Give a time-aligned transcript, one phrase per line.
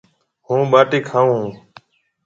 [0.45, 1.49] هُون ٻاٽِي کاون هون۔